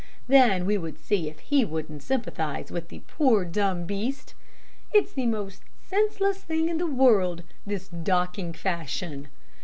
[0.27, 4.33] Then we would see if he wouldn't sympathize with the poor, dumb beast.
[4.91, 9.27] It's the most senseless thing in the world, this docking fashion.